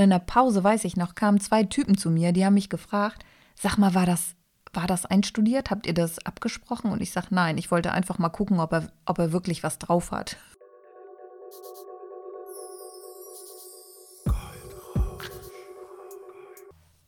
[0.00, 3.22] In der Pause, weiß ich noch, kamen zwei Typen zu mir, die haben mich gefragt,
[3.54, 4.34] sag mal, war das,
[4.72, 5.70] war das einstudiert?
[5.70, 6.90] Habt ihr das abgesprochen?
[6.90, 9.78] Und ich sage, nein, ich wollte einfach mal gucken, ob er, ob er wirklich was
[9.78, 10.38] drauf hat.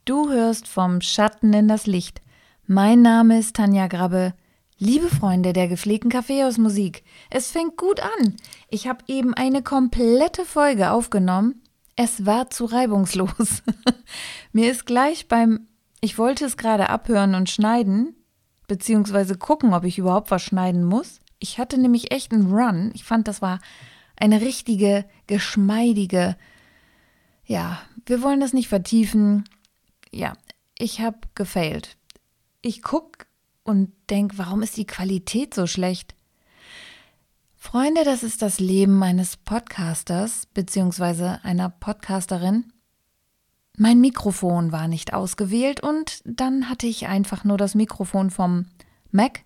[0.05, 2.21] Du hörst vom Schatten in das Licht.
[2.67, 4.35] Mein Name ist Tanja Grabbe.
[4.77, 8.37] Liebe Freunde der gepflegten Kaffeehausmusik, es fängt gut an.
[8.69, 11.62] Ich habe eben eine komplette Folge aufgenommen.
[11.97, 13.63] Es war zu reibungslos.
[14.53, 15.69] Mir ist gleich beim,
[16.01, 18.17] ich wollte es gerade abhören und schneiden,
[18.67, 21.21] beziehungsweise gucken, ob ich überhaupt was schneiden muss.
[21.39, 22.93] Ich hatte nämlich echt einen Run.
[22.95, 23.59] Ich fand, das war
[24.17, 26.37] eine richtige, geschmeidige,
[27.45, 29.45] ja, wir wollen das nicht vertiefen.
[30.11, 30.35] Ja,
[30.79, 31.97] ich habe gefailt.
[32.61, 33.27] Ich gucke
[33.65, 36.15] und denke, warum ist die Qualität so schlecht?
[37.65, 41.37] Freunde, das ist das Leben eines Podcasters bzw.
[41.45, 42.73] einer Podcasterin.
[43.79, 48.67] Mein Mikrofon war nicht ausgewählt und dann hatte ich einfach nur das Mikrofon vom
[49.13, 49.45] Mac,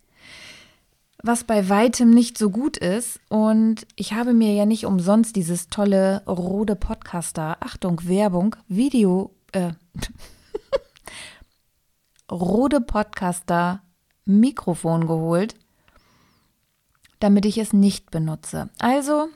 [1.22, 3.20] was bei weitem nicht so gut ist.
[3.28, 9.72] Und ich habe mir ja nicht umsonst dieses tolle Rode Podcaster, Achtung, Werbung, Video, äh,
[12.32, 13.82] Rode Podcaster
[14.24, 15.54] Mikrofon geholt,
[17.20, 18.68] damit ich es nicht benutze.
[18.78, 19.28] Also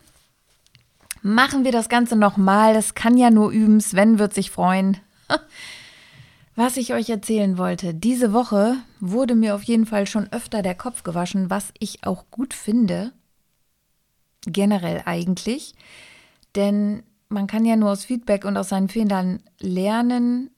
[1.23, 2.75] machen wir das Ganze nochmal.
[2.75, 3.81] Das kann ja nur üben.
[3.81, 4.99] Sven wird sich freuen.
[6.57, 10.75] Was ich euch erzählen wollte, diese Woche wurde mir auf jeden Fall schon öfter der
[10.75, 13.13] Kopf gewaschen, was ich auch gut finde.
[14.43, 15.75] Generell eigentlich.
[16.57, 20.51] Denn man kann ja nur aus Feedback und aus seinen Fehlern lernen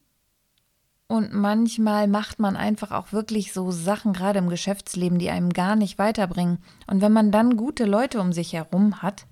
[1.13, 5.75] und manchmal macht man einfach auch wirklich so Sachen, gerade im Geschäftsleben, die einem gar
[5.75, 6.57] nicht weiterbringen.
[6.87, 9.27] Und wenn man dann gute Leute um sich herum hat,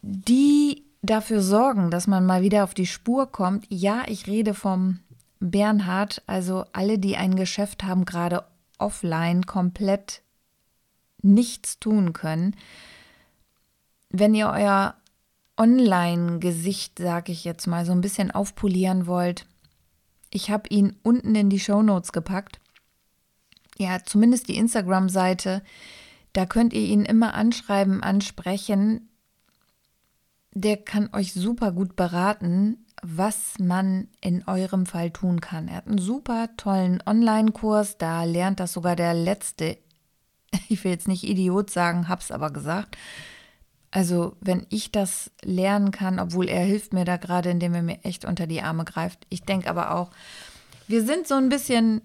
[0.00, 5.00] die dafür sorgen, dass man mal wieder auf die Spur kommt, ja, ich rede vom
[5.40, 8.44] Bernhard, also alle, die ein Geschäft haben, gerade
[8.78, 10.22] offline komplett
[11.20, 12.54] nichts tun können.
[14.10, 14.94] Wenn ihr euer
[15.56, 19.46] Online-Gesicht, sage ich jetzt mal, so ein bisschen aufpolieren wollt,
[20.30, 22.60] ich habe ihn unten in die Show Notes gepackt.
[23.78, 25.62] Ja, zumindest die Instagram-Seite.
[26.32, 29.08] Da könnt ihr ihn immer anschreiben, ansprechen.
[30.52, 35.68] Der kann euch super gut beraten, was man in eurem Fall tun kann.
[35.68, 39.78] Er hat einen super tollen Online-Kurs, da lernt das sogar der letzte,
[40.68, 42.96] ich will jetzt nicht Idiot sagen, hab's aber gesagt,
[43.90, 48.04] also, wenn ich das lernen kann, obwohl er hilft mir da gerade, indem er mir
[48.04, 49.26] echt unter die Arme greift.
[49.30, 50.10] Ich denke aber auch,
[50.88, 52.02] wir sind so ein bisschen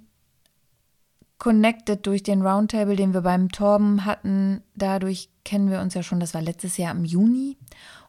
[1.39, 4.61] connected durch den Roundtable, den wir beim Torben hatten.
[4.75, 7.57] Dadurch kennen wir uns ja schon, das war letztes Jahr im Juni.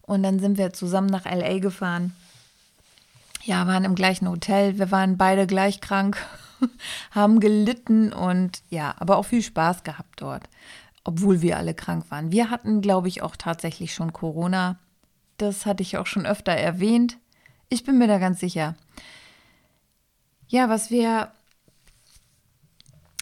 [0.02, 2.14] Und dann sind wir zusammen nach LA gefahren.
[3.42, 4.78] Ja, waren im gleichen Hotel.
[4.78, 6.16] Wir waren beide gleich krank,
[7.10, 10.44] haben gelitten und ja, aber auch viel Spaß gehabt dort
[11.04, 12.32] obwohl wir alle krank waren.
[12.32, 14.78] Wir hatten, glaube ich, auch tatsächlich schon Corona.
[15.36, 17.18] Das hatte ich auch schon öfter erwähnt.
[17.68, 18.74] Ich bin mir da ganz sicher.
[20.48, 21.32] Ja, was wir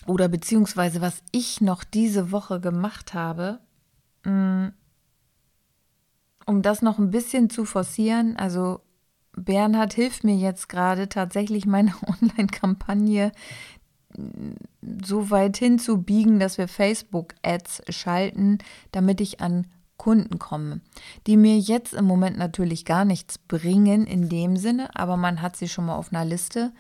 [0.06, 3.60] oder beziehungsweise was ich noch diese Woche gemacht habe,
[4.24, 4.68] mm,
[6.46, 8.80] um das noch ein bisschen zu forcieren, also
[9.34, 13.32] Bernhard hilft mir jetzt gerade tatsächlich meine Online-Kampagne,
[15.04, 18.58] so weit hinzubiegen, dass wir Facebook-Ads schalten,
[18.90, 20.80] damit ich an Kunden komme,
[21.26, 25.56] die mir jetzt im Moment natürlich gar nichts bringen in dem Sinne, aber man hat
[25.56, 26.72] sie schon mal auf einer Liste.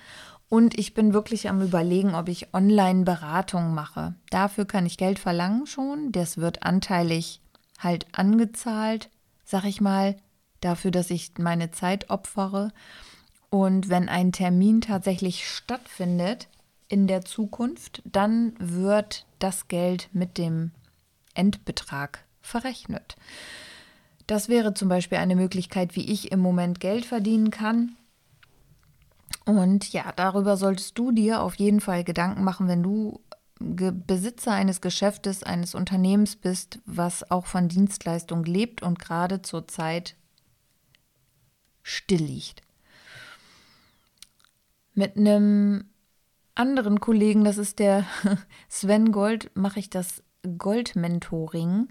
[0.48, 4.16] Und ich bin wirklich am Überlegen, ob ich Online-Beratung mache.
[4.30, 6.12] Dafür kann ich Geld verlangen schon.
[6.12, 7.40] Das wird anteilig
[7.78, 9.08] halt angezahlt,
[9.44, 10.16] sag ich mal,
[10.60, 12.72] dafür, dass ich meine Zeit opfere.
[13.50, 16.48] Und wenn ein Termin tatsächlich stattfindet,
[16.92, 20.72] in der Zukunft, dann wird das Geld mit dem
[21.32, 23.16] Endbetrag verrechnet.
[24.26, 27.96] Das wäre zum Beispiel eine Möglichkeit, wie ich im Moment Geld verdienen kann.
[29.46, 33.20] Und ja, darüber solltest du dir auf jeden Fall Gedanken machen, wenn du
[33.58, 40.14] Besitzer eines Geschäftes, eines Unternehmens bist, was auch von Dienstleistung lebt und gerade zurzeit
[41.82, 42.60] still liegt.
[44.94, 45.86] Mit einem
[46.54, 48.04] anderen Kollegen, das ist der
[48.68, 50.22] Sven Gold, mache ich das
[50.58, 51.88] Gold-Mentoring.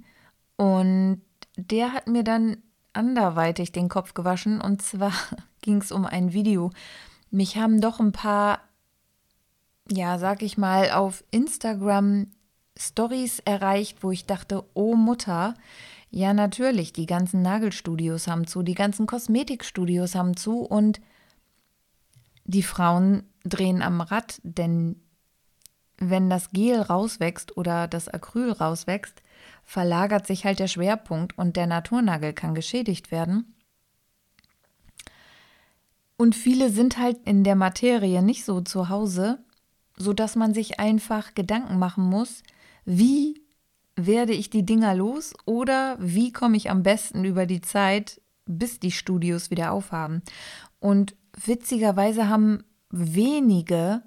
[0.58, 1.22] Und
[1.58, 2.58] der hat mir dann
[2.94, 4.62] anderweitig den Kopf gewaschen.
[4.62, 5.14] Und zwar
[5.62, 6.72] ging es um ein Video.
[7.30, 8.62] Mich haben doch ein paar,
[9.90, 12.28] ja, sag ich mal, auf Instagram
[12.78, 15.56] Stories erreicht, wo ich dachte, oh Mutter,
[16.14, 21.00] Ja, natürlich, die ganzen Nagelstudios haben zu, die ganzen Kosmetikstudios haben zu und
[22.44, 25.02] die Frauen drehen am Rad, denn
[25.98, 29.22] wenn das Gel rauswächst oder das Acryl rauswächst,
[29.64, 33.56] verlagert sich halt der Schwerpunkt und der Naturnagel kann geschädigt werden.
[36.18, 39.40] Und viele sind halt in der Materie nicht so zu Hause,
[39.98, 42.44] sodass man sich einfach Gedanken machen muss,
[42.86, 43.42] wie
[43.96, 48.80] werde ich die Dinger los oder wie komme ich am besten über die Zeit, bis
[48.80, 50.22] die Studios wieder aufhaben.
[50.80, 51.16] Und
[51.46, 54.04] witzigerweise haben wenige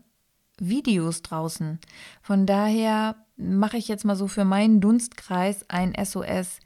[0.59, 1.79] Videos draußen.
[2.23, 6.61] Von daher mache ich jetzt mal so für meinen Dunstkreis ein SOS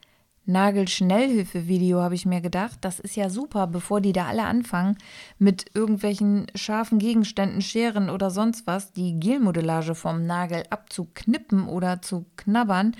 [0.48, 2.78] Nagelschnellhilfe-Video, habe ich mir gedacht.
[2.80, 4.96] Das ist ja super, bevor die da alle anfangen,
[5.38, 12.24] mit irgendwelchen scharfen Gegenständen, Scheren oder sonst was, die Gelmodellage vom Nagel abzuknippen oder zu
[12.36, 12.96] knabbern.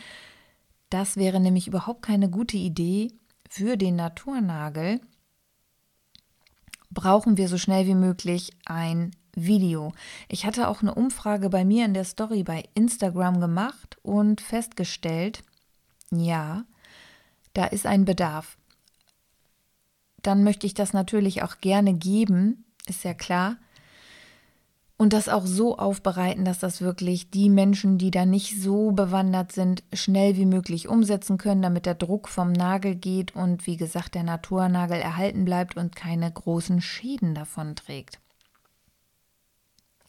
[0.91, 3.13] Das wäre nämlich überhaupt keine gute Idee
[3.49, 5.01] für den Naturnagel.
[6.91, 9.93] Brauchen wir so schnell wie möglich ein Video.
[10.29, 15.45] Ich hatte auch eine Umfrage bei mir in der Story bei Instagram gemacht und festgestellt,
[16.11, 16.65] ja,
[17.55, 18.57] da ist ein Bedarf.
[20.23, 23.57] Dann möchte ich das natürlich auch gerne geben, ist ja klar.
[25.01, 29.53] Und das auch so aufbereiten, dass das wirklich die Menschen, die da nicht so bewandert
[29.53, 34.17] sind, schnell wie möglich umsetzen können, damit der Druck vom Nagel geht und wie gesagt
[34.17, 38.19] der Naturnagel erhalten bleibt und keine großen Schäden davon trägt.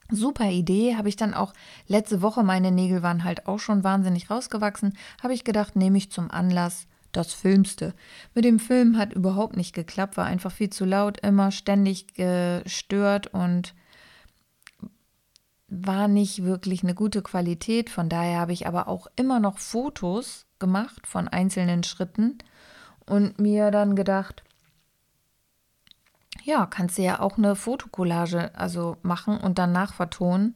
[0.10, 1.54] Super Idee, habe ich dann auch
[1.86, 6.12] letzte Woche, meine Nägel waren halt auch schon wahnsinnig rausgewachsen, habe ich gedacht, nehme ich
[6.12, 7.94] zum Anlass, das Filmste.
[8.34, 13.28] Mit dem Film hat überhaupt nicht geklappt, war einfach viel zu laut, immer ständig gestört
[13.28, 13.76] und
[15.70, 17.90] war nicht wirklich eine gute Qualität.
[17.90, 22.38] Von daher habe ich aber auch immer noch Fotos gemacht von einzelnen Schritten
[23.06, 24.44] und mir dann gedacht,
[26.44, 30.56] ja, kannst du ja auch eine Fotokollage also machen und danach vertonen.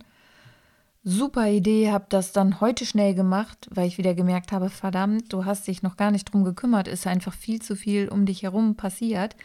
[1.04, 5.44] Super Idee, habe das dann heute schnell gemacht, weil ich wieder gemerkt habe, verdammt, du
[5.44, 8.76] hast dich noch gar nicht drum gekümmert, ist einfach viel zu viel um dich herum
[8.76, 9.36] passiert.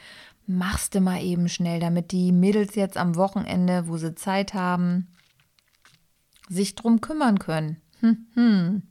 [0.46, 5.08] Machst du mal eben schnell, damit die Mädels jetzt am Wochenende, wo sie Zeit haben,
[6.48, 7.80] sich drum kümmern können.
[8.00, 8.82] Hm, hm.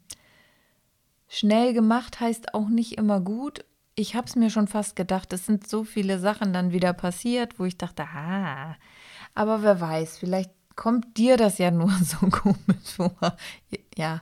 [1.27, 3.65] Schnell gemacht heißt auch nicht immer gut.
[3.95, 7.59] Ich habe es mir schon fast gedacht, es sind so viele Sachen dann wieder passiert,
[7.59, 8.75] wo ich dachte, ah,
[9.33, 13.35] aber wer weiß, vielleicht kommt dir das ja nur so komisch vor.
[13.97, 14.21] Ja,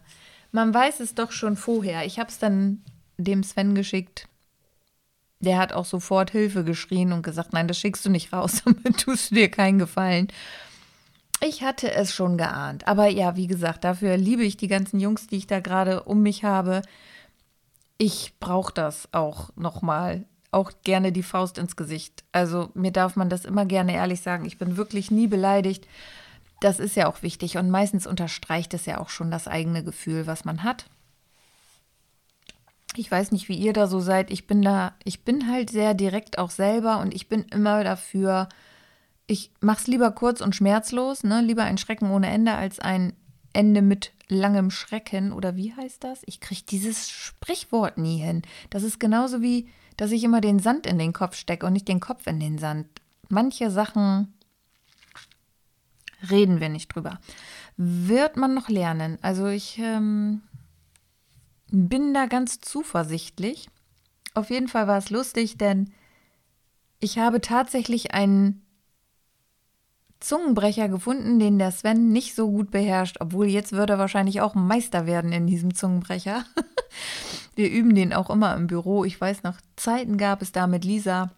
[0.52, 2.06] man weiß es doch schon vorher.
[2.06, 2.82] Ich habe es dann
[3.18, 4.28] dem Sven geschickt.
[5.42, 9.02] Der hat auch sofort Hilfe geschrien und gesagt, nein, das schickst du nicht raus, damit
[9.02, 10.30] tust du dir keinen Gefallen.
[11.48, 12.88] Ich hatte es schon geahnt.
[12.88, 16.24] Aber ja, wie gesagt, dafür liebe ich die ganzen Jungs, die ich da gerade um
[16.24, 16.82] mich habe.
[18.00, 20.26] Ich brauche das auch nochmal.
[20.50, 22.24] Auch gerne die Faust ins Gesicht.
[22.32, 24.46] Also mir darf man das immer gerne ehrlich sagen.
[24.46, 25.88] Ich bin wirklich nie beleidigt.
[26.62, 30.26] Das ist ja auch wichtig und meistens unterstreicht es ja auch schon das eigene Gefühl,
[30.26, 30.86] was man hat.
[32.96, 34.32] Ich weiß nicht, wie ihr da so seid.
[34.32, 38.50] Ich bin da, ich bin halt sehr direkt auch selber und ich bin immer dafür,
[39.28, 41.42] ich mach's lieber kurz und schmerzlos, ne?
[41.42, 43.14] Lieber ein Schrecken ohne Ende als ein
[43.54, 46.22] Ende mit langem Schrecken oder wie heißt das?
[46.26, 48.42] Ich kriege dieses Sprichwort nie hin.
[48.70, 51.88] Das ist genauso wie, dass ich immer den Sand in den Kopf stecke und nicht
[51.88, 52.88] den Kopf in den Sand.
[53.30, 54.34] Manche Sachen
[56.30, 57.20] reden wir nicht drüber.
[57.78, 59.18] Wird man noch lernen.
[59.22, 60.42] Also ich ähm,
[61.68, 63.70] bin da ganz zuversichtlich.
[64.34, 65.94] Auf jeden Fall war es lustig, denn
[67.00, 68.65] ich habe tatsächlich einen
[70.26, 74.56] Zungenbrecher gefunden, den der Sven nicht so gut beherrscht, obwohl jetzt würde er wahrscheinlich auch
[74.56, 76.44] Meister werden in diesem Zungenbrecher.
[77.56, 79.06] Wir üben den auch immer im Büro.
[79.06, 81.32] Ich weiß noch, Zeiten gab es da mit Lisa.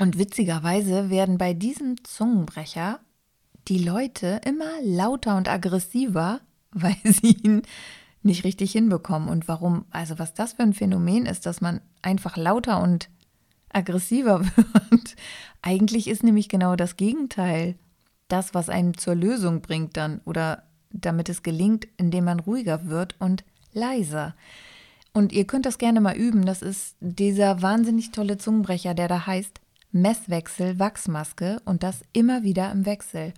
[0.00, 2.98] Und witzigerweise werden bei diesem Zungenbrecher
[3.68, 6.40] die Leute immer lauter und aggressiver,
[6.72, 7.62] weil sie ihn
[8.22, 9.28] nicht richtig hinbekommen.
[9.28, 13.08] Und warum, also was das für ein Phänomen ist, dass man einfach lauter und
[13.72, 15.16] aggressiver wird.
[15.66, 17.74] Eigentlich ist nämlich genau das Gegenteil
[18.28, 23.16] das, was einen zur Lösung bringt dann oder damit es gelingt, indem man ruhiger wird
[23.18, 23.42] und
[23.72, 24.36] leiser.
[25.12, 26.46] Und ihr könnt das gerne mal üben.
[26.46, 32.70] Das ist dieser wahnsinnig tolle Zungenbrecher, der da heißt Messwechsel Wachsmaske und das immer wieder
[32.70, 33.34] im Wechsel.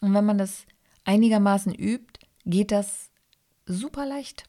[0.00, 0.66] Und wenn man das
[1.04, 3.10] einigermaßen übt, geht das
[3.66, 4.44] super leicht.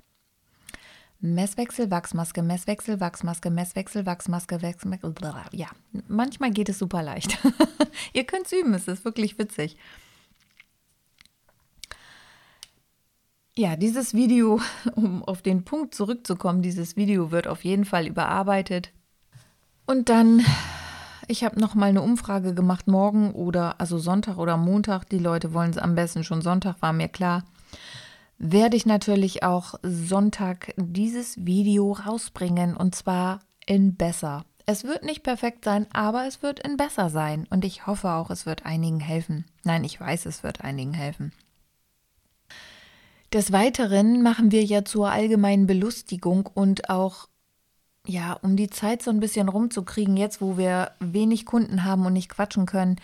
[1.19, 5.11] Messwechsel, Wachsmaske, Messwechsel, Wachsmaske, Messwechsel, Wachsmaske, Wachsmaske.
[5.51, 5.67] Ja,
[6.07, 7.37] manchmal geht es super leicht.
[8.13, 9.77] Ihr könnt es üben, es ist wirklich witzig.
[13.55, 14.61] Ja, dieses Video,
[14.95, 18.91] um auf den Punkt zurückzukommen, dieses Video wird auf jeden Fall überarbeitet.
[19.87, 20.45] Und dann,
[21.27, 25.09] ich habe noch mal eine Umfrage gemacht morgen oder also Sonntag oder Montag.
[25.09, 27.43] Die Leute wollen es am besten schon Sonntag, war mir klar.
[28.39, 34.45] Werde ich natürlich auch Sonntag dieses Video rausbringen und zwar in besser.
[34.65, 38.29] Es wird nicht perfekt sein, aber es wird in besser sein und ich hoffe auch,
[38.29, 39.45] es wird einigen helfen.
[39.63, 41.31] Nein, ich weiß, es wird einigen helfen.
[43.33, 47.27] Des Weiteren machen wir ja zur allgemeinen Belustigung und auch,
[48.05, 52.13] ja, um die Zeit so ein bisschen rumzukriegen, jetzt wo wir wenig Kunden haben und
[52.13, 52.97] nicht quatschen können,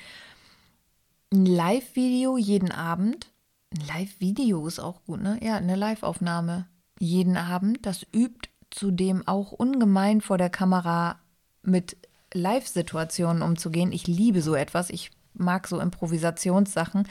[1.33, 3.32] ein Live-Video jeden Abend.
[3.73, 5.39] Ein Live-Video ist auch gut, ne?
[5.41, 6.67] Ja, eine Live-Aufnahme
[6.99, 7.85] jeden Abend.
[7.85, 11.19] Das übt zudem auch ungemein vor der Kamera
[11.63, 11.97] mit
[12.33, 13.91] Live-Situationen umzugehen.
[13.91, 14.91] Ich liebe so etwas.
[14.91, 17.07] Ich mag so Improvisationssachen.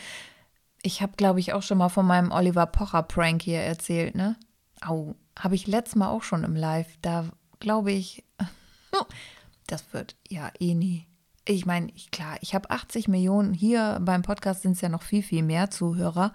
[0.82, 4.36] Ich habe, glaube ich, auch schon mal von meinem Oliver Pocher-Prank hier erzählt, ne?
[4.80, 6.96] Au, habe ich letztes Mal auch schon im Live.
[7.02, 7.28] Da
[7.58, 8.24] glaube ich,
[9.66, 11.06] das wird ja eh nie.
[11.44, 13.52] Ich meine, klar, ich habe 80 Millionen.
[13.52, 16.32] Hier beim Podcast sind es ja noch viel, viel mehr Zuhörer.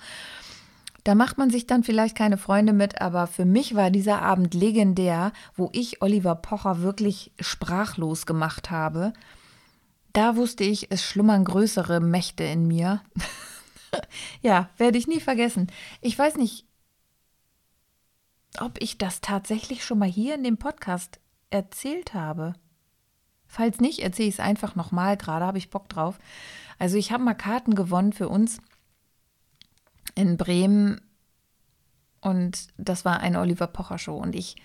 [1.06, 4.54] Da macht man sich dann vielleicht keine Freunde mit, aber für mich war dieser Abend
[4.54, 9.14] legendär, wo ich Oliver Pocher wirklich sprachlos gemacht habe.
[10.12, 13.02] Da wusste ich, es schlummern größere Mächte in mir.
[14.42, 15.68] ja, werde ich nie vergessen.
[16.02, 16.66] Ich weiß nicht,
[18.60, 21.22] ob ich das tatsächlich schon mal hier in dem Podcast
[21.52, 22.56] erzählt habe.
[23.58, 25.18] Falls nicht, erzähle ich es einfach nochmal.
[25.18, 26.20] Gerade habe ich Bock drauf.
[26.78, 28.60] Also ich habe mal Karten gewonnen für uns
[30.14, 31.02] in Bremen
[32.22, 34.58] und das war eine Oliver Pocher Show und ich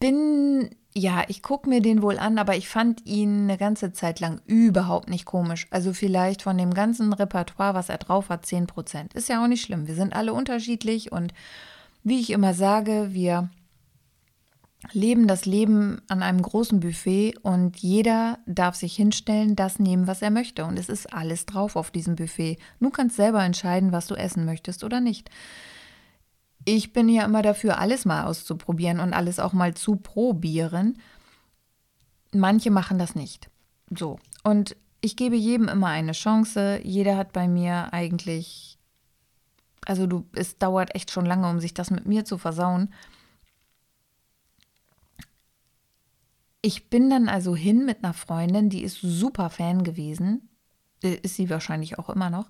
[0.00, 4.18] bin, ja, ich gucke mir den wohl an, aber ich fand ihn eine ganze Zeit
[4.18, 5.68] lang überhaupt nicht komisch.
[5.70, 9.14] Also vielleicht von dem ganzen Repertoire, was er drauf hat, 10 Prozent.
[9.14, 9.86] Ist ja auch nicht schlimm.
[9.86, 11.32] Wir sind alle unterschiedlich und
[12.02, 13.48] wie ich immer sage, wir
[14.92, 20.22] leben das Leben an einem großen Buffet und jeder darf sich hinstellen, das nehmen, was
[20.22, 20.64] er möchte.
[20.64, 22.58] Und es ist alles drauf auf diesem Buffet.
[22.80, 25.30] Du kannst selber entscheiden, was du essen möchtest oder nicht.
[26.64, 30.98] Ich bin ja immer dafür, alles mal auszuprobieren und alles auch mal zu probieren.
[32.32, 33.50] Manche machen das nicht.
[33.96, 34.18] So.
[34.42, 36.80] Und ich gebe jedem immer eine Chance.
[36.82, 38.78] Jeder hat bei mir eigentlich,
[39.84, 42.92] also du, es dauert echt schon lange, um sich das mit mir zu versauen.
[46.64, 50.48] Ich bin dann also hin mit einer Freundin, die ist super Fan gewesen.
[51.02, 52.48] Äh, ist sie wahrscheinlich auch immer noch.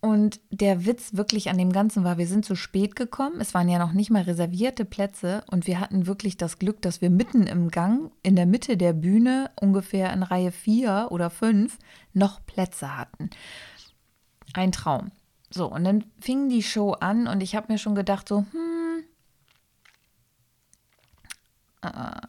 [0.00, 3.40] Und der Witz wirklich an dem Ganzen war, wir sind zu spät gekommen.
[3.40, 7.00] Es waren ja noch nicht mal reservierte Plätze und wir hatten wirklich das Glück, dass
[7.00, 11.78] wir mitten im Gang, in der Mitte der Bühne, ungefähr in Reihe 4 oder 5,
[12.12, 13.30] noch Plätze hatten.
[14.52, 15.12] Ein Traum.
[15.50, 18.76] So, und dann fing die Show an und ich habe mir schon gedacht, so, hm,
[21.75, 21.75] äh,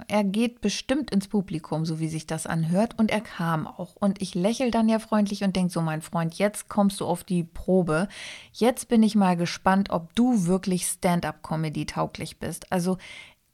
[0.07, 2.97] er geht bestimmt ins Publikum, so wie sich das anhört.
[2.97, 3.95] Und er kam auch.
[3.95, 7.23] Und ich lächle dann ja freundlich und denke so, mein Freund, jetzt kommst du auf
[7.23, 8.07] die Probe.
[8.53, 12.71] Jetzt bin ich mal gespannt, ob du wirklich Stand-up-Comedy tauglich bist.
[12.71, 12.97] Also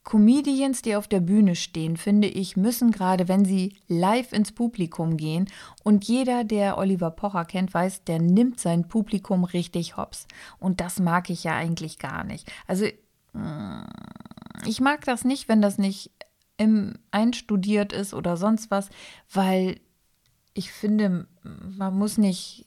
[0.04, 5.16] Comedians, die auf der Bühne stehen, finde ich, müssen gerade, wenn sie live ins Publikum
[5.16, 5.48] gehen
[5.82, 10.26] und jeder, der Oliver Pocher kennt, weiß, der nimmt sein Publikum richtig hops.
[10.58, 12.52] Und das mag ich ja eigentlich gar nicht.
[12.66, 12.84] Also
[14.64, 16.10] ich mag das nicht, wenn das nicht
[16.56, 18.88] im einstudiert ist oder sonst was,
[19.32, 19.80] weil
[20.54, 22.66] ich finde, man muss nicht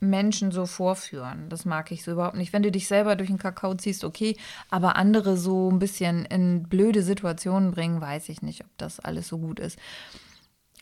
[0.00, 1.48] Menschen so vorführen.
[1.48, 2.52] Das mag ich so überhaupt nicht.
[2.52, 4.36] Wenn du dich selber durch den Kakao ziehst, okay,
[4.70, 9.28] aber andere so ein bisschen in blöde Situationen bringen, weiß ich nicht, ob das alles
[9.28, 9.78] so gut ist.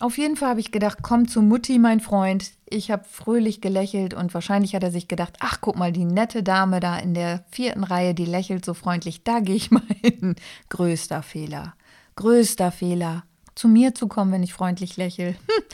[0.02, 2.50] Auf jeden Fall habe ich gedacht, komm zu Mutti, mein Freund.
[2.68, 6.42] Ich habe fröhlich gelächelt und wahrscheinlich hat er sich gedacht, ach, guck mal, die nette
[6.42, 10.34] Dame da in der vierten Reihe, die lächelt so freundlich, da gehe ich mal hin.
[10.70, 11.74] Größter Fehler.
[12.16, 13.22] Größter Fehler.
[13.54, 15.36] Zu mir zu kommen, wenn ich freundlich lächle.
[15.46, 15.64] Hm.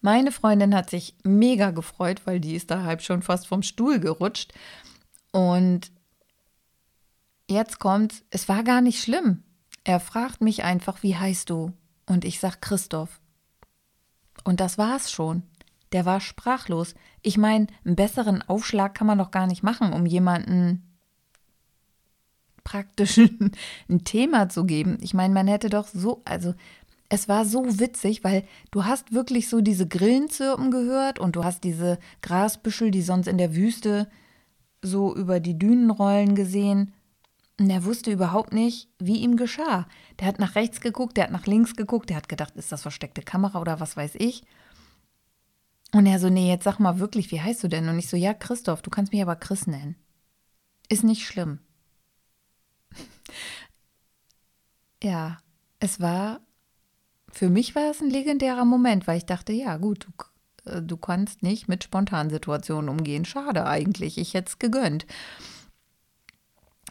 [0.00, 4.00] Meine Freundin hat sich mega gefreut, weil die ist da halb schon fast vom Stuhl
[4.00, 4.54] gerutscht.
[5.30, 5.90] Und
[7.50, 9.42] jetzt kommt, es war gar nicht schlimm.
[9.84, 11.72] Er fragt mich einfach, wie heißt du?
[12.06, 13.20] Und ich sag Christoph.
[14.48, 15.42] Und das war's schon.
[15.92, 16.94] Der war sprachlos.
[17.20, 20.84] Ich meine, einen besseren Aufschlag kann man doch gar nicht machen, um jemanden
[22.64, 23.18] praktisch
[23.90, 24.96] ein Thema zu geben.
[25.02, 26.54] Ich meine, man hätte doch so, also
[27.10, 31.62] es war so witzig, weil du hast wirklich so diese Grillenzirpen gehört und du hast
[31.62, 34.08] diese Grasbüschel, die sonst in der Wüste
[34.80, 36.94] so über die Dünen rollen gesehen.
[37.58, 39.88] Und er wusste überhaupt nicht, wie ihm geschah.
[40.20, 42.82] Der hat nach rechts geguckt, der hat nach links geguckt, der hat gedacht, ist das
[42.82, 44.44] versteckte Kamera oder was weiß ich.
[45.92, 47.88] Und er so, nee, jetzt sag mal wirklich, wie heißt du denn?
[47.88, 49.96] Und ich so, ja, Christoph, du kannst mich aber Chris nennen.
[50.88, 51.58] Ist nicht schlimm.
[55.02, 55.38] ja,
[55.80, 56.40] es war,
[57.32, 60.96] für mich war es ein legendärer Moment, weil ich dachte, ja gut, du, äh, du
[60.96, 63.24] kannst nicht mit Spontansituationen umgehen.
[63.24, 65.06] Schade eigentlich, ich hätte es gegönnt.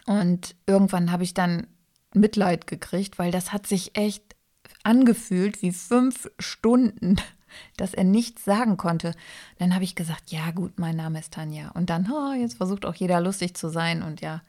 [0.07, 1.67] Und irgendwann habe ich dann
[2.13, 4.35] Mitleid gekriegt, weil das hat sich echt
[4.83, 7.17] angefühlt wie fünf Stunden,
[7.77, 9.13] dass er nichts sagen konnte.
[9.59, 11.71] Dann habe ich gesagt, ja gut, mein Name ist Tanja.
[11.71, 14.01] Und dann, oh, jetzt versucht auch jeder lustig zu sein.
[14.01, 14.41] Und ja,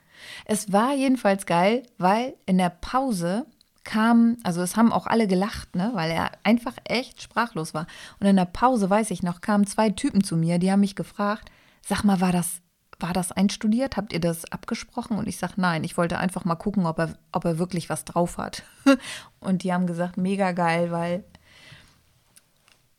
[0.45, 3.45] es war jedenfalls geil, weil in der Pause
[3.83, 7.87] kam, also es haben auch alle gelacht, ne, weil er einfach echt sprachlos war.
[8.21, 10.95] Und in der Pause, weiß ich noch, kamen zwei Typen zu mir, die haben mich
[10.95, 11.51] gefragt,
[11.85, 12.61] sag mal, war das
[13.01, 13.97] war das einstudiert?
[13.97, 15.19] Habt ihr das abgesprochen?
[15.19, 18.05] Und ich sage, nein, ich wollte einfach mal gucken, ob er, ob er wirklich was
[18.05, 18.65] drauf hat.
[19.41, 21.25] und die haben gesagt, mega geil, weil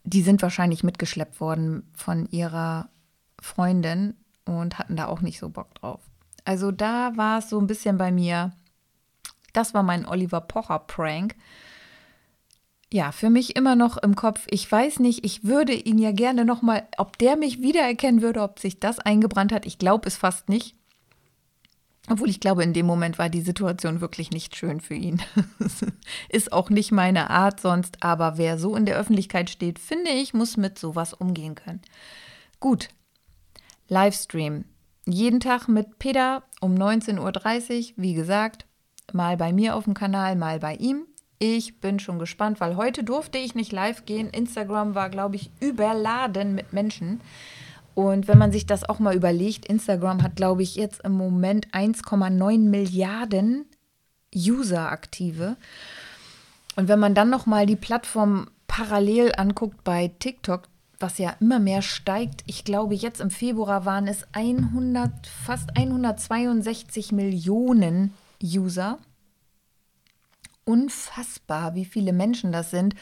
[0.04, 2.90] die sind wahrscheinlich mitgeschleppt worden von ihrer
[3.42, 4.16] Freundin
[4.46, 6.02] und hatten da auch nicht so Bock drauf.
[6.46, 8.54] Also da war es so ein bisschen bei mir,
[9.54, 11.36] das war mein Oliver Pocher-Prank
[12.92, 14.48] ja, für mich immer noch im Kopf.
[14.50, 18.42] Ich weiß nicht, ich würde ihn ja gerne noch mal, ob der mich wiedererkennen würde,
[18.42, 19.66] ob sich das eingebrannt hat.
[19.66, 20.76] Ich glaube es fast nicht.
[22.10, 25.22] Obwohl ich glaube, in dem Moment war die Situation wirklich nicht schön für ihn.
[26.30, 30.34] Ist auch nicht meine Art sonst, aber wer so in der Öffentlichkeit steht, finde ich,
[30.34, 31.82] muss mit sowas umgehen können.
[32.60, 32.90] Gut,
[33.88, 34.66] Livestream.
[35.06, 37.20] Jeden Tag mit Peter um 19.30
[37.92, 38.66] Uhr, wie gesagt,
[39.14, 41.06] mal bei mir auf dem Kanal, mal bei ihm.
[41.42, 44.30] Ich bin schon gespannt, weil heute durfte ich nicht live gehen.
[44.30, 47.22] Instagram war, glaube ich, überladen mit Menschen.
[47.96, 51.70] Und wenn man sich das auch mal überlegt, Instagram hat, glaube ich, jetzt im Moment
[51.70, 53.66] 1,9 Milliarden
[54.36, 55.56] User aktive.
[56.76, 60.64] Und wenn man dann noch mal die Plattform parallel anguckt bei TikTok,
[61.00, 67.14] was ja immer mehr steigt, ich glaube, jetzt im Februar waren es 100, fast 162
[67.14, 69.00] Millionen User
[70.70, 72.94] unfassbar, wie viele Menschen das sind.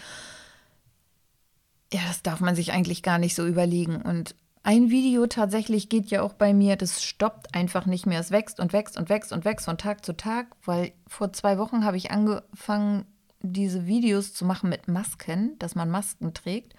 [1.91, 4.01] Ja, das darf man sich eigentlich gar nicht so überlegen.
[4.01, 8.21] Und ein Video tatsächlich geht ja auch bei mir, das stoppt einfach nicht mehr.
[8.21, 11.57] Es wächst und wächst und wächst und wächst von Tag zu Tag, weil vor zwei
[11.57, 13.05] Wochen habe ich angefangen,
[13.41, 16.73] diese Videos zu machen mit Masken, dass man Masken trägt.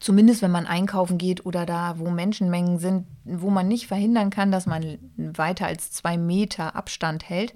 [0.00, 4.52] Zumindest wenn man einkaufen geht oder da, wo Menschenmengen sind, wo man nicht verhindern kann,
[4.52, 7.54] dass man weiter als zwei Meter Abstand hält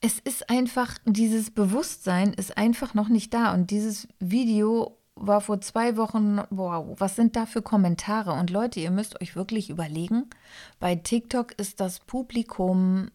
[0.00, 3.52] es ist einfach, dieses Bewusstsein ist einfach noch nicht da.
[3.52, 8.32] Und dieses Video war vor zwei Wochen, wow, was sind da für Kommentare?
[8.32, 10.30] Und Leute, ihr müsst euch wirklich überlegen,
[10.78, 13.10] bei TikTok ist das Publikum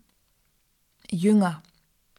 [1.09, 1.63] jünger.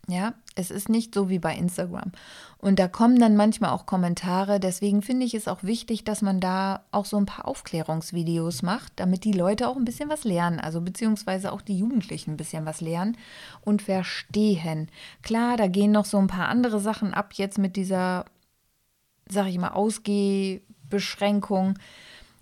[0.09, 2.13] Ja, es ist nicht so wie bei Instagram.
[2.59, 4.61] Und da kommen dann manchmal auch Kommentare.
[4.61, 8.93] Deswegen finde ich es auch wichtig, dass man da auch so ein paar Aufklärungsvideos macht,
[8.97, 10.61] damit die Leute auch ein bisschen was lernen.
[10.61, 13.17] Also beziehungsweise auch die Jugendlichen ein bisschen was lernen
[13.63, 14.89] und verstehen.
[15.23, 18.27] Klar, da gehen noch so ein paar andere Sachen ab jetzt mit dieser,
[19.29, 21.75] sag ich mal, Ausgehbeschränkung.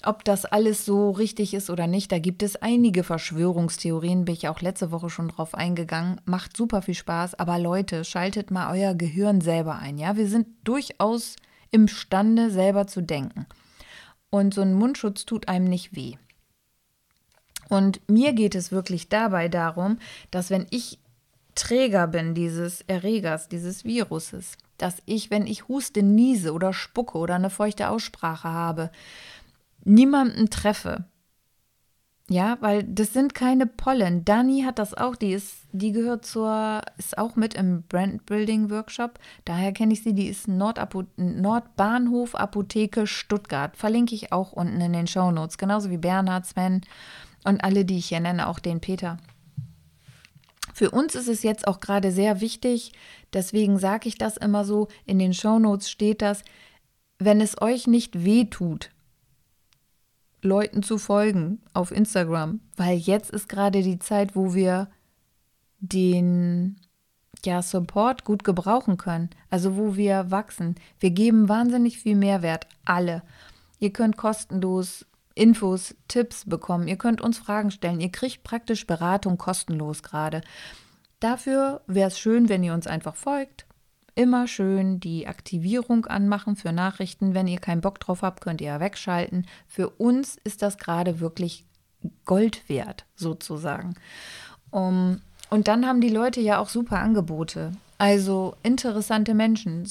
[0.07, 4.49] Ob das alles so richtig ist oder nicht, da gibt es einige Verschwörungstheorien, bin ich
[4.49, 6.21] auch letzte Woche schon drauf eingegangen.
[6.27, 10.17] Macht super viel Spaß, aber Leute, schaltet mal euer Gehirn selber ein, ja?
[10.17, 11.37] Wir sind durchaus
[11.71, 13.47] imstande, selber zu denken.
[14.31, 16.17] Und so ein Mundschutz tut einem nicht weh.
[17.69, 19.99] Und mir geht es wirklich dabei darum,
[20.31, 20.99] dass wenn ich
[21.55, 27.37] Träger bin dieses Erregers, dieses Viruses, dass ich, wenn ich huste, niese oder spucke oder
[27.37, 28.91] eine feuchte Aussprache habe,
[29.85, 31.05] niemanden treffe.
[32.31, 34.25] Ja, weil das sind keine Pollen.
[34.25, 39.19] Dani hat das auch, die ist, die gehört zur, ist auch mit im Brandbuilding Workshop.
[39.45, 43.77] Daher kenne ich sie, die ist Nordapo Nordbahnhof Apotheke Stuttgart.
[43.77, 45.59] Verlinke ich auch unten in den Show Notes.
[45.59, 46.81] Genauso wie Bernhard, Sven
[47.45, 49.19] und alle, die ich hier nenne, auch den Peter.
[50.73, 52.93] Für uns ist es jetzt auch gerade sehr wichtig,
[53.33, 56.43] deswegen sage ich das immer so, in den Show Notes steht das,
[57.19, 58.91] wenn es euch nicht weh tut,
[60.45, 64.89] Leuten zu folgen auf Instagram, weil jetzt ist gerade die Zeit, wo wir
[65.81, 66.77] den
[67.45, 70.77] ja, Support gut gebrauchen können, also wo wir wachsen.
[70.99, 73.23] Wir geben wahnsinnig viel Mehrwert, alle.
[73.79, 79.37] Ihr könnt kostenlos Infos, Tipps bekommen, ihr könnt uns Fragen stellen, ihr kriegt praktisch Beratung
[79.37, 80.43] kostenlos gerade.
[81.19, 83.64] Dafür wäre es schön, wenn ihr uns einfach folgt,
[84.15, 87.35] immer schön die Aktivierung anmachen für Nachrichten.
[87.35, 89.47] Wenn ihr keinen Bock drauf habt, könnt ihr ja wegschalten.
[89.67, 91.65] Für uns ist das gerade wirklich
[92.25, 93.95] Gold wert, sozusagen.
[94.71, 97.73] Um, und dann haben die Leute ja auch super Angebote.
[97.99, 99.89] Also interessante Menschen.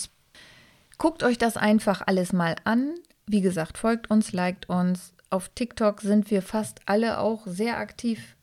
[0.97, 2.95] Guckt euch das einfach alles mal an.
[3.25, 8.35] Wie gesagt, folgt uns, liked uns auf TikTok sind wir fast alle auch sehr aktiv.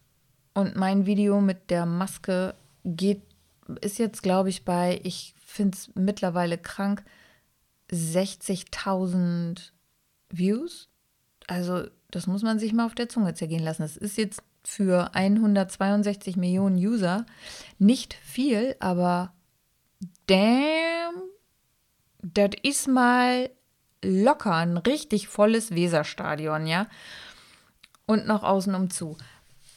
[0.54, 3.22] Und mein Video mit der Maske geht,
[3.80, 7.04] ist jetzt, glaube ich, bei, ich finde es mittlerweile krank,
[7.90, 9.72] 60.000
[10.30, 10.88] Views.
[11.46, 13.82] Also, das muss man sich mal auf der Zunge zergehen lassen.
[13.82, 17.26] Das ist jetzt für 162 Millionen User
[17.78, 19.32] nicht viel, aber
[20.26, 21.14] damn,
[22.22, 23.50] das ist mal
[24.02, 26.86] locker ein richtig volles Weserstadion, ja.
[28.06, 29.16] Und noch außen um zu.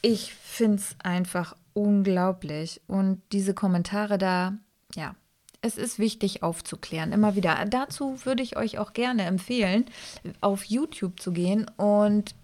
[0.02, 2.80] Ich finde es einfach unglaublich.
[2.86, 4.54] Und diese Kommentare da,
[4.94, 5.14] ja,
[5.64, 7.64] es ist wichtig aufzuklären, immer wieder.
[7.68, 9.86] Dazu würde ich euch auch gerne empfehlen,
[10.42, 12.34] auf YouTube zu gehen und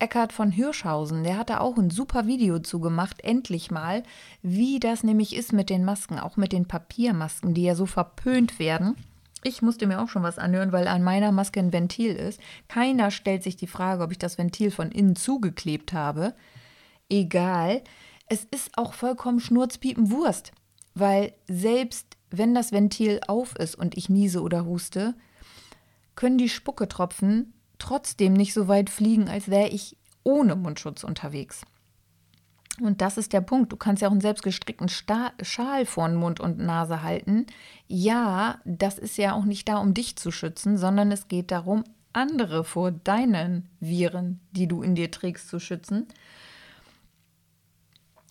[0.00, 4.02] Eckhard von Hirschhausen, der hatte auch ein super Video zugemacht, endlich mal,
[4.42, 8.58] wie das nämlich ist mit den Masken, auch mit den Papiermasken, die ja so verpönt
[8.58, 8.96] werden.
[9.44, 12.40] Ich musste mir auch schon was anhören, weil an meiner Maske ein Ventil ist.
[12.66, 16.34] Keiner stellt sich die Frage, ob ich das Ventil von innen zugeklebt habe.
[17.08, 17.82] Egal.
[18.26, 20.52] Es ist auch vollkommen Schnurzpiepenwurst,
[20.94, 25.14] weil selbst wenn das Ventil auf ist und ich niese oder huste,
[26.14, 31.62] können die Spucketropfen trotzdem nicht so weit fliegen, als wäre ich ohne Mundschutz unterwegs.
[32.80, 33.70] Und das ist der Punkt.
[33.70, 37.46] Du kannst ja auch einen selbstgestrickten Schal vor Mund und Nase halten.
[37.86, 41.84] Ja, das ist ja auch nicht da, um dich zu schützen, sondern es geht darum,
[42.12, 46.08] andere vor deinen Viren, die du in dir trägst, zu schützen.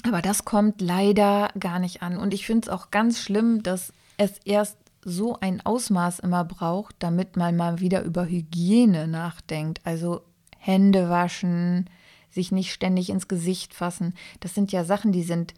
[0.04, 2.18] Aber das kommt leider gar nicht an.
[2.18, 6.96] Und ich finde es auch ganz schlimm, dass es erst so ein Ausmaß immer braucht,
[7.00, 9.82] damit man mal wieder über Hygiene nachdenkt.
[9.86, 10.22] Also
[10.58, 11.90] Hände waschen,
[12.30, 14.14] sich nicht ständig ins Gesicht fassen.
[14.40, 15.54] Das sind ja Sachen, die sind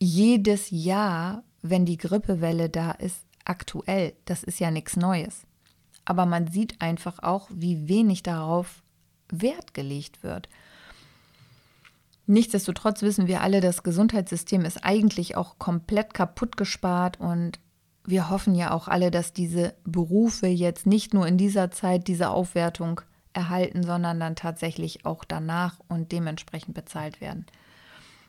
[0.00, 4.14] jedes Jahr, wenn die Grippewelle da ist, aktuell.
[4.24, 5.42] Das ist ja nichts Neues.
[6.04, 8.82] Aber man sieht einfach auch, wie wenig darauf
[9.30, 10.48] Wert gelegt wird.
[12.30, 17.58] Nichtsdestotrotz wissen wir alle, das Gesundheitssystem ist eigentlich auch komplett kaputt gespart und
[18.04, 22.28] wir hoffen ja auch alle, dass diese Berufe jetzt nicht nur in dieser Zeit diese
[22.28, 23.00] Aufwertung
[23.32, 27.46] erhalten, sondern dann tatsächlich auch danach und dementsprechend bezahlt werden.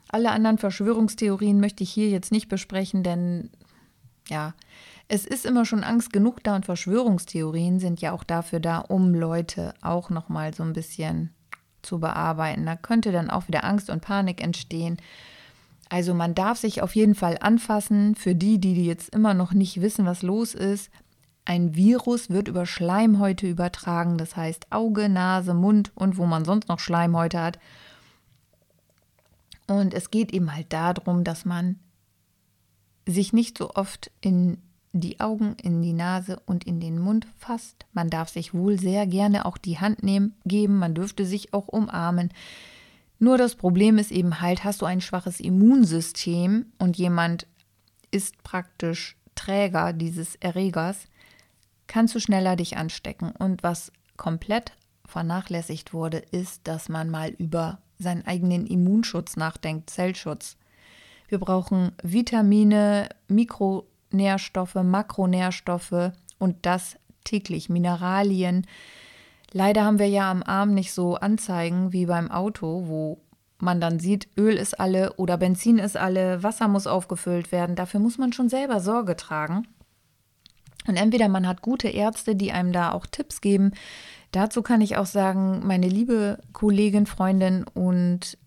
[0.08, 3.50] Alle anderen Verschwörungstheorien möchte ich hier jetzt nicht besprechen, denn
[4.30, 4.54] ja,
[5.10, 9.14] es ist immer schon Angst genug da und Verschwörungstheorien sind ja auch dafür da, um
[9.14, 11.32] Leute auch noch mal so ein bisschen
[11.89, 12.65] zu bearbeiten.
[12.65, 14.97] Da könnte dann auch wieder Angst und Panik entstehen.
[15.89, 18.15] Also man darf sich auf jeden Fall anfassen.
[18.15, 20.91] Für die, die jetzt immer noch nicht wissen, was los ist,
[21.45, 26.69] ein Virus wird über Schleimhäute übertragen, das heißt Auge, Nase, Mund und wo man sonst
[26.69, 27.58] noch Schleimhäute hat.
[29.65, 31.80] Und es geht eben halt darum, dass man
[33.08, 37.86] sich nicht so oft in die Augen, in die Nase und in den Mund fasst.
[37.93, 41.67] Man darf sich wohl sehr gerne auch die Hand nehmen, geben, man dürfte sich auch
[41.67, 42.32] umarmen.
[43.19, 47.47] Nur das Problem ist eben halt, hast du ein schwaches Immunsystem und jemand
[48.12, 51.08] ist praktisch Träger dieses Erregers,
[51.88, 53.32] kannst du schneller dich anstecken.
[53.32, 54.73] Und was komplett
[55.06, 60.58] vernachlässigt wurde, ist, dass man mal über seinen eigenen Immunschutz nachdenkt, Zellschutz.
[61.28, 63.10] Wir brauchen Vitamine,
[64.12, 68.65] Mikronährstoffe, Makronährstoffe und das täglich, Mineralien.
[69.52, 73.22] Leider haben wir ja am Arm nicht so Anzeigen wie beim Auto, wo
[73.60, 77.76] man dann sieht, Öl ist alle oder Benzin ist alle, Wasser muss aufgefüllt werden.
[77.76, 79.67] Dafür muss man schon selber Sorge tragen.
[80.88, 83.74] Und entweder man hat gute Ärzte, die einem da auch Tipps geben.
[84.32, 88.38] Dazu kann ich auch sagen, meine liebe Kollegin, Freundin und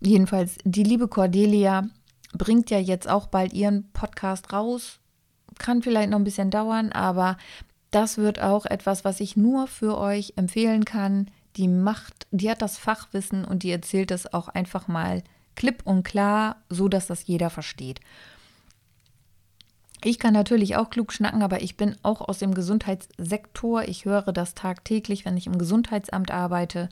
[0.00, 1.88] jedenfalls die liebe Cordelia
[2.36, 5.00] bringt ja jetzt auch bald ihren Podcast raus.
[5.58, 7.36] Kann vielleicht noch ein bisschen dauern, aber
[7.90, 11.30] das wird auch etwas, was ich nur für euch empfehlen kann.
[11.56, 15.22] Die macht, die hat das Fachwissen und die erzählt es auch einfach mal
[15.54, 18.00] klipp und klar, so dass das jeder versteht.
[20.04, 23.84] Ich kann natürlich auch klug schnacken, aber ich bin auch aus dem Gesundheitssektor.
[23.84, 26.90] Ich höre das tagtäglich, wenn ich im Gesundheitsamt arbeite.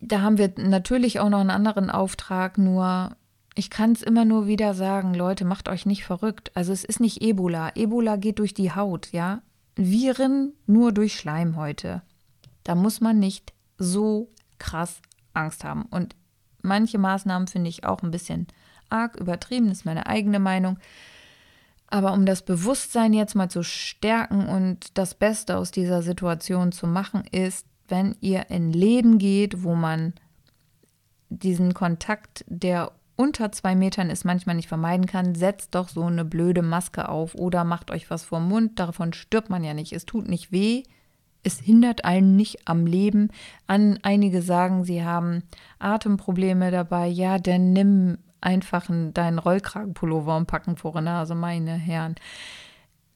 [0.00, 3.14] Da haben wir natürlich auch noch einen anderen Auftrag, nur
[3.54, 6.50] ich kann es immer nur wieder sagen, Leute, macht euch nicht verrückt.
[6.54, 7.70] Also es ist nicht Ebola.
[7.74, 9.42] Ebola geht durch die Haut, ja.
[9.76, 12.02] Viren nur durch Schleimhäute.
[12.64, 15.00] Da muss man nicht so krass
[15.34, 15.82] Angst haben.
[15.82, 16.16] Und
[16.62, 18.48] manche Maßnahmen finde ich auch ein bisschen
[18.88, 20.78] arg übertrieben, ist meine eigene Meinung.
[21.88, 26.86] Aber um das Bewusstsein jetzt mal zu stärken und das Beste aus dieser Situation zu
[26.86, 30.14] machen, ist, wenn ihr in Läden geht, wo man
[31.28, 36.24] diesen Kontakt, der unter zwei Metern ist, manchmal nicht vermeiden kann, setzt doch so eine
[36.24, 38.78] blöde Maske auf oder macht euch was vor den Mund.
[38.78, 39.92] Davon stirbt man ja nicht.
[39.92, 40.82] Es tut nicht weh.
[41.46, 43.28] es hindert einen nicht am Leben.
[43.66, 45.42] An, einige sagen, sie haben
[45.78, 47.06] Atemprobleme dabei.
[47.06, 52.14] Ja, dann nimm einfach deinen Rollkragenpullover und packen vor der Nase, meine Herren.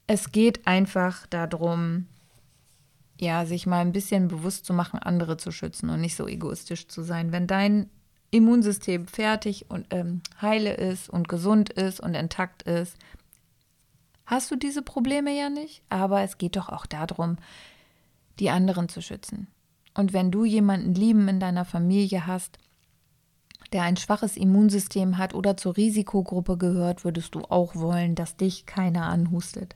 [0.07, 2.07] Es geht einfach darum,
[3.19, 6.87] ja, sich mal ein bisschen bewusst zu machen, andere zu schützen und nicht so egoistisch
[6.87, 7.31] zu sein.
[7.31, 7.89] Wenn dein
[8.31, 12.95] Immunsystem fertig und ähm, heile ist und gesund ist und intakt ist,
[14.25, 15.81] hast du diese Probleme ja nicht.
[15.89, 17.37] Aber es geht doch auch darum,
[18.39, 19.47] die anderen zu schützen.
[19.93, 22.57] Und wenn du jemanden lieben in deiner Familie hast,
[23.73, 28.65] der ein schwaches Immunsystem hat oder zur Risikogruppe gehört, würdest du auch wollen, dass dich
[28.65, 29.75] keiner anhustet.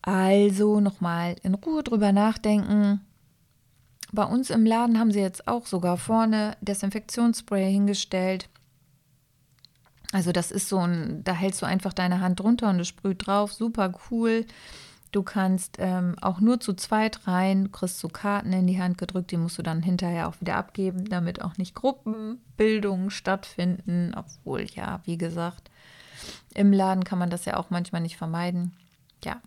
[0.00, 3.00] Also nochmal in Ruhe drüber nachdenken.
[4.12, 8.48] Bei uns im Laden haben sie jetzt auch sogar vorne Desinfektionsspray hingestellt.
[10.12, 13.26] Also das ist so ein, da hältst du einfach deine Hand drunter und es sprüht
[13.26, 13.54] drauf.
[13.54, 14.44] Super cool.
[15.12, 19.30] Du kannst ähm, auch nur zu zweit rein, kriegst so Karten in die Hand gedrückt,
[19.30, 24.14] die musst du dann hinterher auch wieder abgeben, damit auch nicht Gruppenbildungen stattfinden.
[24.14, 25.70] Obwohl, ja, wie gesagt,
[26.54, 28.72] im Laden kann man das ja auch manchmal nicht vermeiden.
[29.24, 29.40] Ja,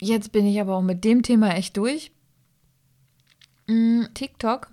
[0.00, 2.10] Jetzt bin ich aber auch mit dem Thema echt durch.
[3.66, 4.70] Mm, TikTok.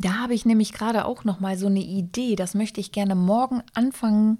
[0.00, 2.36] Da habe ich nämlich gerade auch noch mal so eine Idee.
[2.36, 4.38] Das möchte ich gerne morgen anfangen.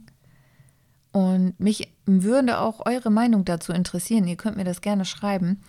[1.10, 4.28] Und mich würde auch eure Meinung dazu interessieren.
[4.28, 5.60] Ihr könnt mir das gerne schreiben.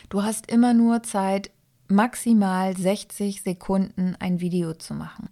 [0.09, 1.51] du hast immer nur Zeit,
[1.89, 5.29] maximal 60 Sekunden ein Video zu machen.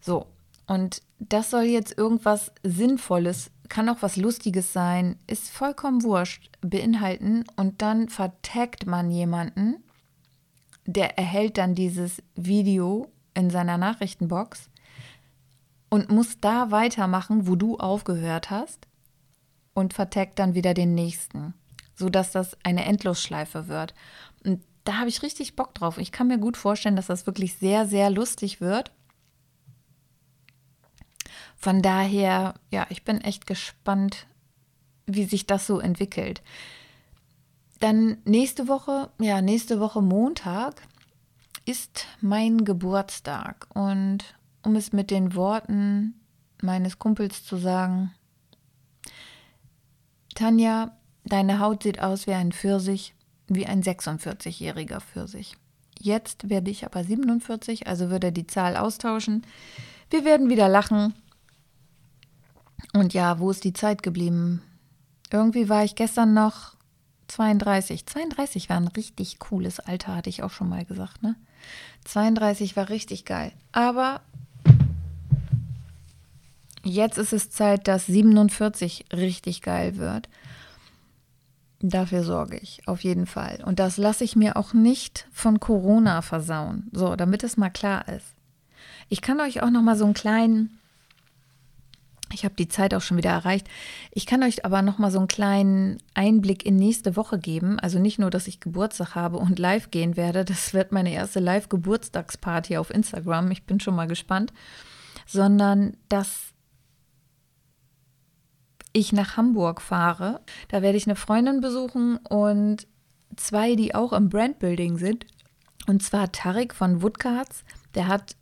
[0.00, 0.28] So,
[0.66, 7.44] und das soll jetzt irgendwas Sinnvolles, kann auch was Lustiges sein, ist vollkommen wurscht, beinhalten.
[7.56, 9.82] Und dann vertaggt man jemanden,
[10.84, 14.68] der erhält dann dieses Video in seiner Nachrichtenbox
[15.88, 18.88] und muss da weitermachen, wo du aufgehört hast
[19.74, 21.54] und vertaggt dann wieder den nächsten,
[21.94, 23.94] sodass das eine Endlosschleife wird.
[24.44, 25.98] Und da habe ich richtig Bock drauf.
[25.98, 28.92] Ich kann mir gut vorstellen, dass das wirklich sehr, sehr lustig wird.
[31.62, 34.26] Von daher, ja, ich bin echt gespannt,
[35.06, 36.42] wie sich das so entwickelt.
[37.78, 40.82] Dann nächste Woche, ja, nächste Woche Montag
[41.64, 43.68] ist mein Geburtstag.
[43.74, 44.24] Und
[44.64, 46.14] um es mit den Worten
[46.60, 48.12] meines Kumpels zu sagen,
[50.34, 53.14] Tanja, deine Haut sieht aus wie ein Pfirsich,
[53.46, 55.56] wie ein 46-jähriger Pfirsich.
[55.96, 59.46] Jetzt werde ich aber 47, also würde die Zahl austauschen.
[60.10, 61.14] Wir werden wieder lachen
[62.92, 64.62] und ja, wo ist die Zeit geblieben?
[65.30, 66.74] Irgendwie war ich gestern noch
[67.28, 68.06] 32.
[68.06, 71.36] 32 war ein richtig cooles Alter, hatte ich auch schon mal gesagt, ne?
[72.04, 73.52] 32 war richtig geil.
[73.70, 74.20] Aber
[76.82, 80.28] jetzt ist es Zeit, dass 47 richtig geil wird.
[81.80, 83.62] Dafür sorge ich, auf jeden Fall.
[83.64, 86.88] Und das lasse ich mir auch nicht von Corona versauen.
[86.92, 88.34] So, damit es mal klar ist.
[89.08, 90.78] Ich kann euch auch noch mal so einen kleinen
[92.32, 93.68] ich habe die Zeit auch schon wieder erreicht.
[94.10, 97.78] Ich kann euch aber noch mal so einen kleinen Einblick in nächste Woche geben.
[97.78, 100.44] Also nicht nur, dass ich Geburtstag habe und live gehen werde.
[100.44, 103.50] Das wird meine erste Live-Geburtstagsparty auf Instagram.
[103.50, 104.52] Ich bin schon mal gespannt.
[105.26, 106.52] Sondern dass
[108.92, 110.40] ich nach Hamburg fahre.
[110.68, 112.86] Da werde ich eine Freundin besuchen und
[113.36, 115.26] zwei, die auch im Brandbuilding sind.
[115.86, 117.64] Und zwar Tarik von Woodcards.
[117.94, 118.36] Der hat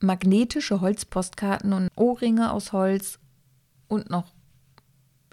[0.00, 3.18] magnetische Holzpostkarten und Ohrringe aus Holz
[3.88, 4.32] und noch,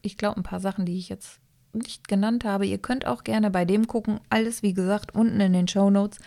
[0.01, 1.39] ich glaube, ein paar Sachen, die ich jetzt
[1.73, 2.65] nicht genannt habe.
[2.65, 4.19] Ihr könnt auch gerne bei dem gucken.
[4.29, 6.19] Alles, wie gesagt, unten in den Show Notes.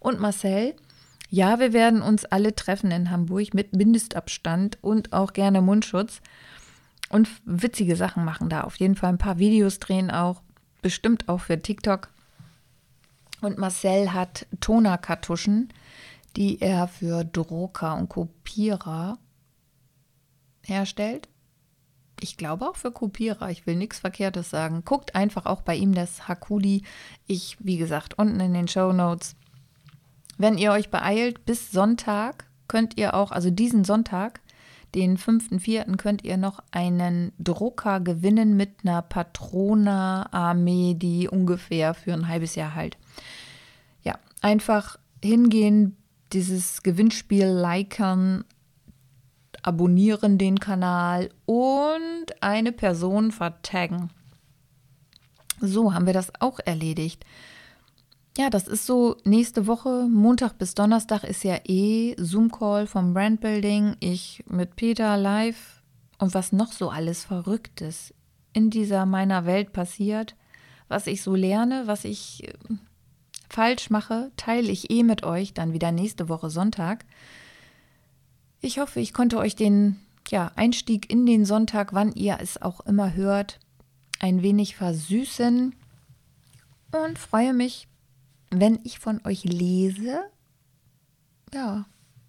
[0.00, 0.74] Und Marcel,
[1.30, 6.20] ja, wir werden uns alle treffen in Hamburg mit Mindestabstand und auch gerne Mundschutz
[7.10, 8.62] und witzige Sachen machen da.
[8.62, 10.42] Auf jeden Fall ein paar Videos drehen auch.
[10.82, 12.08] Bestimmt auch für TikTok.
[13.40, 15.68] Und Marcel hat Tonerkartuschen
[16.36, 19.18] die er für Drucker und Kopierer
[20.62, 21.28] herstellt.
[22.20, 23.50] Ich glaube auch für Kopierer.
[23.50, 24.82] Ich will nichts Verkehrtes sagen.
[24.84, 26.82] Guckt einfach auch bei ihm das Hakuli.
[27.26, 29.36] Ich, wie gesagt, unten in den Show Notes.
[30.36, 34.40] Wenn ihr euch beeilt, bis Sonntag könnt ihr auch, also diesen Sonntag,
[34.94, 35.96] Den 5.4.
[35.96, 42.74] könnt ihr noch einen Drucker gewinnen mit einer Patrona-Armee, die ungefähr für ein halbes Jahr
[42.74, 42.96] halt.
[44.02, 45.97] Ja, einfach hingehen,
[46.32, 48.44] dieses Gewinnspiel liken,
[49.62, 54.10] abonnieren den Kanal und eine Person vertaggen.
[55.60, 57.24] So haben wir das auch erledigt.
[58.36, 63.96] Ja, das ist so nächste Woche, Montag bis Donnerstag ist ja eh Zoom-Call vom Brandbuilding.
[63.98, 65.82] Ich mit Peter live
[66.18, 68.14] und was noch so alles Verrücktes
[68.52, 70.36] in dieser meiner Welt passiert,
[70.86, 72.52] was ich so lerne, was ich äh,
[73.58, 77.04] falsch mache, teile ich eh mit euch dann wieder nächste Woche Sonntag.
[78.60, 79.96] Ich hoffe, ich konnte euch den
[80.28, 83.58] ja, Einstieg in den Sonntag, wann ihr es auch immer hört,
[84.20, 85.74] ein wenig versüßen
[86.92, 87.88] und freue mich
[88.50, 90.22] wenn ich von euch lese,
[91.52, 91.86] ja,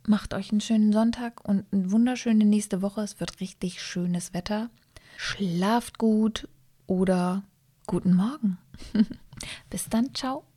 [0.07, 3.01] macht euch einen schönen Sonntag und eine wunderschöne nächste Woche.
[3.01, 4.69] Es wird richtig schönes Wetter.
[5.17, 6.47] Schlaft gut
[6.87, 7.43] oder
[7.85, 8.57] guten Morgen.
[9.69, 10.48] Bis dann, ciao.